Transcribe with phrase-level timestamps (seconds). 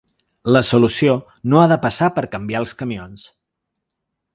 [0.55, 1.13] La solució
[1.53, 3.31] no ha de passar per canviar els camions.